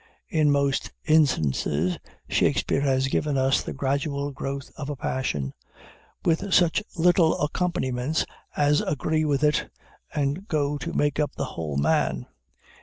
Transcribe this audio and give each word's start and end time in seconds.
In 0.29 0.49
most 0.49 0.89
instances, 1.05 1.99
Shakspeare 2.27 2.81
has 2.81 3.07
given 3.07 3.37
us 3.37 3.61
the 3.61 3.71
gradual 3.71 4.31
growth 4.31 4.71
of 4.75 4.89
a 4.89 4.95
passion, 4.95 5.53
with 6.25 6.51
such 6.51 6.81
little 6.95 7.39
accompaniments 7.39 8.25
as 8.57 8.81
agree 8.81 9.25
with 9.25 9.43
it, 9.43 9.69
and 10.11 10.47
go 10.47 10.79
to 10.79 10.93
make 10.93 11.19
up 11.19 11.35
the 11.35 11.45
whole 11.53 11.77
man. 11.77 12.25